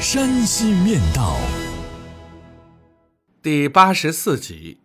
[0.00, 1.36] 山西面道》
[3.42, 4.78] 第八十四集：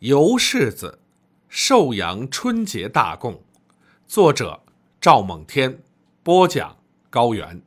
[0.00, 0.98] 游柿子，
[1.48, 3.40] 寿阳春节大贡。
[4.08, 4.60] 作者：
[5.00, 5.78] 赵梦天，
[6.24, 6.76] 播讲：
[7.08, 7.62] 高原。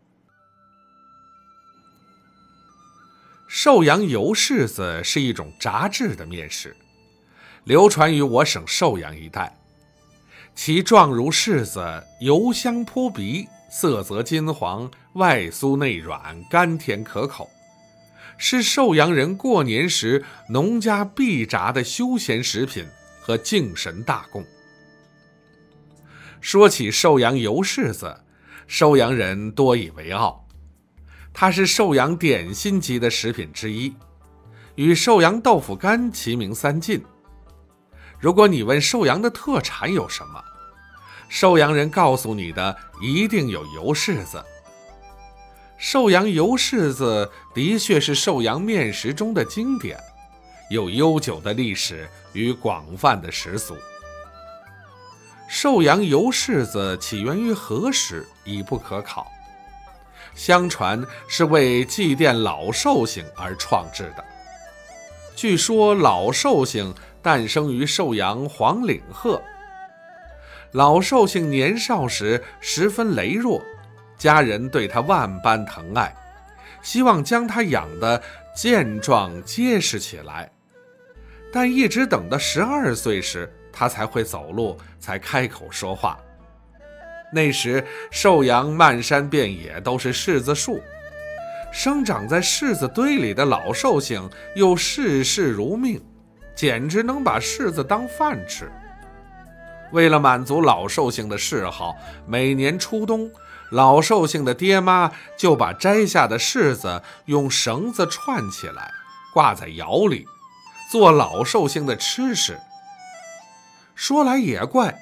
[3.48, 6.76] 寿阳油柿子是一种炸制的面食，
[7.64, 9.58] 流传于我省寿阳一带。
[10.54, 17.50] 其状如柿子，油香扑鼻，色泽金黄，外酥内软，甘甜可口，
[18.38, 22.88] 是寿阳人过年时农家必炸的休闲食品
[23.22, 24.44] 和敬神大贡。
[26.42, 28.24] 说起寿阳油柿子，
[28.66, 30.48] 寿阳人多以为傲。
[31.32, 33.94] 它是寿阳点心级的食品之一，
[34.76, 37.04] 与寿阳豆腐干齐名三晋。
[38.20, 40.44] 如果你问寿阳的特产有什么，
[41.30, 44.44] 寿阳人告诉你的一定有油柿子。
[45.78, 49.98] 寿阳油柿子的确是寿阳面食中的经典，
[50.70, 53.78] 有悠久的历史与广泛的食俗。
[55.48, 59.26] 寿阳油柿子起源于何时已不可考。
[60.36, 64.24] 相传是为祭奠老寿星而创制的。
[65.36, 69.42] 据说老寿星诞生于寿阳黄岭鹤。
[70.74, 73.64] 老寿星年少时十分羸弱，
[74.18, 76.16] 家人对他万般疼爱，
[76.84, 78.22] 希望将他养得
[78.56, 80.52] 健壮结实起来。
[81.52, 86.20] 但一直等到十二岁时，他才会走路，才开口说话。
[87.34, 90.80] 那时寿阳漫山遍野都是柿子树，
[91.72, 96.00] 生长在柿子堆里的老寿星又视事如命，
[96.54, 98.72] 简直能把柿子当饭吃。
[99.92, 101.96] 为了满足老寿星的嗜好，
[102.28, 103.32] 每年初冬，
[103.72, 108.92] 老寿星的爹妈就把摘下的柿子用绳子串起来，
[109.34, 110.26] 挂在窑里，
[110.92, 112.60] 做老寿星的吃食。
[113.96, 114.98] 说来也怪。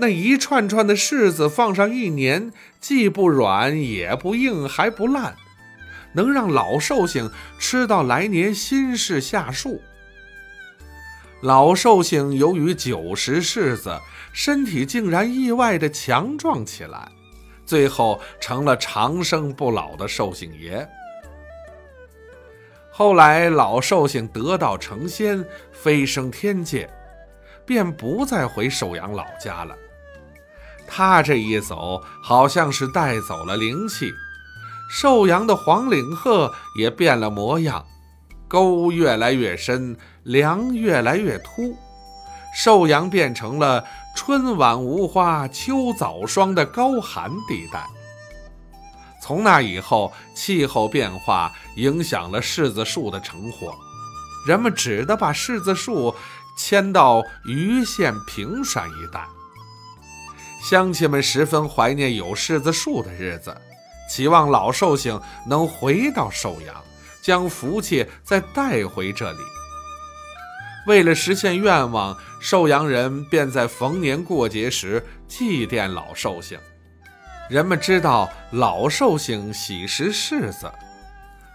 [0.00, 5.34] 那一串串的柿子放上一年，既不软也不硬，还不烂，
[6.12, 7.28] 能让老寿星
[7.58, 9.82] 吃到来年新柿下树。
[11.42, 13.96] 老寿星由于久食柿子，
[14.32, 17.08] 身体竟然意外的强壮起来，
[17.64, 20.86] 最后成了长生不老的寿星爷。
[22.90, 26.90] 后来老寿星得道成仙，飞升天界，
[27.64, 29.76] 便不再回寿阳老家了。
[30.88, 34.10] 他这一走，好像是带走了灵气。
[34.90, 37.86] 寿阳的黄岭鹤也变了模样，
[38.48, 39.96] 沟越来越深，
[40.28, 41.74] 梁越来越秃，
[42.54, 43.82] 寿阳变成了
[44.14, 47.86] 春晚无花，秋早霜的高寒地带。
[49.22, 53.74] 从那以后，气候变化影响了柿子树的成活，
[54.46, 56.14] 人们只得把柿子树
[56.58, 59.24] 迁到盂县平山一带。
[60.62, 63.56] 乡亲们十分怀念有柿子树的日子，
[64.10, 66.84] 期望老寿星能回到寿阳，
[67.22, 69.38] 将福气再带回这里。
[70.88, 76.58] 为了实现愿望，寿阳人便在逢年过节时祭奠老寿星。
[77.50, 80.72] 人们知道老寿星喜食柿子，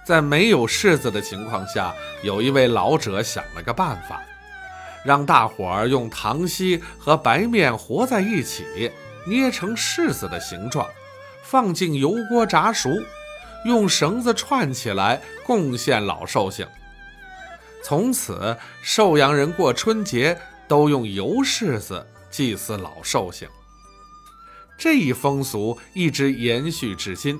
[0.05, 1.91] 在没有柿子的情况下，
[2.21, 4.21] 有一位老者想了个办法。
[5.03, 8.91] 让大伙儿用糖稀和白面和在一起，
[9.25, 10.87] 捏成柿子的形状，
[11.41, 12.91] 放进油锅炸熟，
[13.65, 16.67] 用绳子串起来，贡献老寿星。
[17.83, 23.47] 从此，寿阳人过春节都用油柿子祭祀老寿星。
[24.77, 27.39] 这一风俗一直延续至今。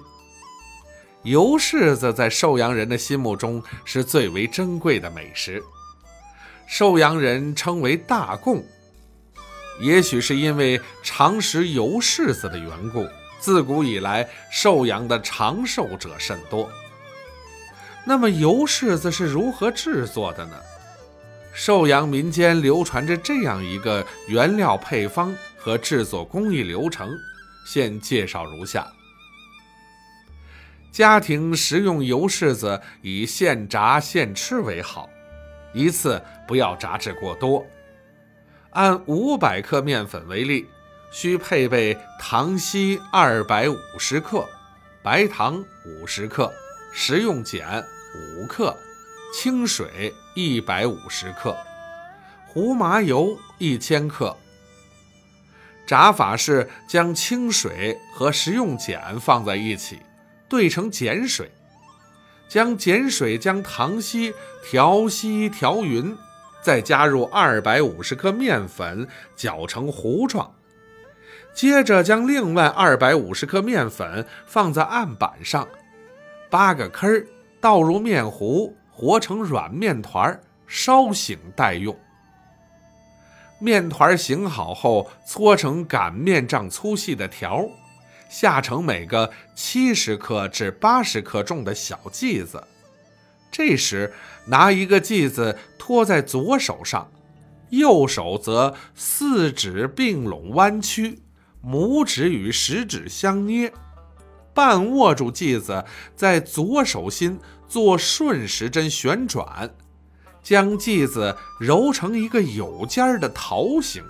[1.24, 5.64] 油柿子在寿阳人的心目中是最为珍贵的美食。
[6.68, 8.64] 寿阳人称为大贡，
[9.80, 13.08] 也许是因为常食油柿子的缘故，
[13.40, 16.70] 自古以来寿阳的长寿者甚多。
[18.06, 20.56] 那么油柿子是如何制作的呢？
[21.54, 27.10] 寿阳民间流传着这样一个原料配方和制作工艺流程，
[27.66, 28.88] 现介绍如下：
[30.92, 35.08] 家庭食用油柿子以现炸现吃为好，
[35.74, 37.66] 一次不要炸制过多。
[38.72, 40.68] 按五百克面粉为例，
[41.12, 44.44] 需配备糖稀二百五十克、
[45.04, 46.52] 白糖五十克、
[46.92, 47.86] 食用碱
[48.16, 48.78] 五克、
[49.34, 51.56] 清水一百五十克、
[52.48, 54.36] 胡麻油一千克。
[55.86, 60.00] 炸法是将清水和食用碱放在一起，
[60.48, 61.52] 兑成碱水，
[62.48, 64.34] 将碱水将糖稀
[64.64, 66.16] 调稀调匀。
[66.62, 69.06] 再加入二百五十克面粉，
[69.36, 70.56] 搅成糊状。
[71.54, 75.68] 接着将另外二百五十克面粉放在案板上，
[76.50, 77.28] 扒个坑儿，
[77.64, 80.38] 倒入面糊，和成软面团，
[80.68, 81.98] 稍醒待用。
[83.58, 87.66] 面团醒好后，搓成擀面杖粗细的条，
[88.28, 92.62] 下成每个七十克至八十克重的小剂子。
[93.50, 94.12] 这时，
[94.44, 97.10] 拿一个剂子托在左手上，
[97.70, 101.22] 右手则四指并拢弯曲，
[101.64, 103.72] 拇指与食指相捏，
[104.54, 105.84] 半握住剂子，
[106.16, 109.74] 在左手心做顺时针旋转，
[110.42, 114.04] 将剂子揉成一个有尖儿的桃形。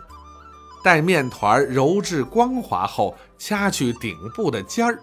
[0.84, 5.00] 待面团揉至光滑后，掐去顶部的尖儿，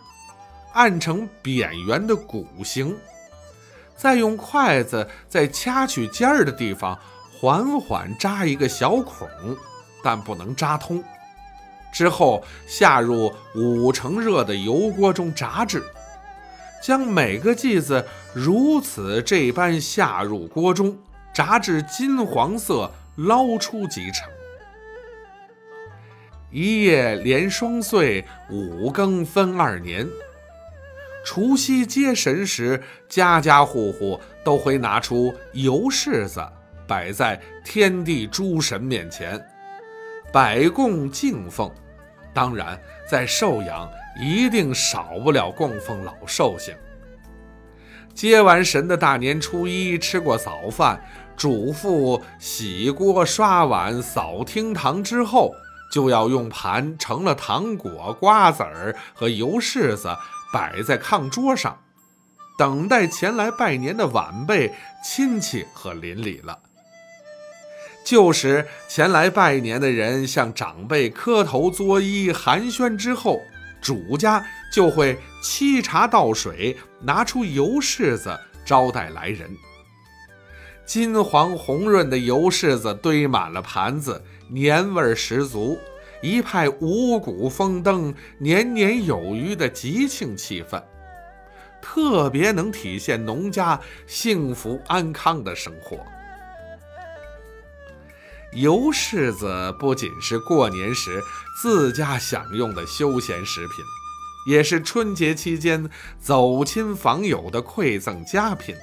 [0.75, 2.95] 按成扁圆的鼓形。
[3.97, 6.99] 再用筷子在掐取尖儿的地方
[7.39, 9.29] 缓缓扎一个小孔，
[10.03, 11.03] 但不能扎通。
[11.93, 15.83] 之后下入五成热的油锅中炸制，
[16.83, 20.97] 将每个剂子如此这般下入锅中
[21.33, 24.29] 炸至金黄色，捞出即成。
[26.51, 30.09] 一夜连双岁，五更分二年。
[31.25, 36.43] 除夕接神时，家家户户都会拿出油柿子，
[36.89, 39.41] 摆在天地诸神面前，
[40.33, 41.71] 百供敬奉。
[42.33, 42.81] 当然，
[43.11, 43.91] 在寿阳
[44.21, 46.75] 一定少不了供奉老寿星。
[48.15, 51.03] 接完神的大年初一，吃过早饭，
[51.37, 55.53] 嘱咐洗锅、刷碗、扫厅堂之后，
[55.93, 60.09] 就要用盘盛了糖果、瓜子儿和油柿子。
[60.53, 61.79] 摆在炕桌上，
[62.59, 66.59] 等待前来拜年的晚辈、亲戚和邻里了。
[68.05, 73.41] 旧时前来拜年的人向长辈磕头作揖寒暄之后，
[73.81, 79.49] 主家就会沏茶倒水，拿出油柿子招待来人。
[80.85, 85.79] 金黄红润的油柿子堆满了盘子，年味十足。
[86.23, 90.83] 一派五谷丰登、年年有余的吉庆气氛，
[91.81, 96.05] 特别能体现农家幸福安康的生活。
[98.55, 101.23] 油柿子不仅是过年时
[101.63, 103.85] 自家享用的休闲食品，
[104.47, 105.89] 也是春节期间
[106.19, 108.75] 走亲访友的馈赠佳品。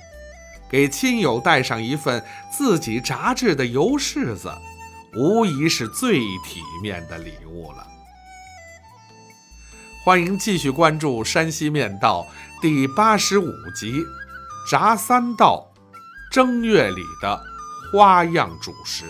[0.70, 4.52] 给亲友带上一份自己炸制的油柿子。
[5.16, 7.88] 无疑是最体面的礼物了。
[10.04, 12.28] 欢迎继续关注《山西面道》
[12.62, 13.94] 第八十五集
[14.70, 15.72] 《炸三道》，
[16.34, 17.42] 正月里的
[17.92, 19.06] 花样主食。